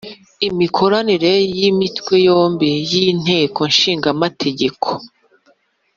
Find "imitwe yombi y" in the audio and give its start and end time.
1.69-2.93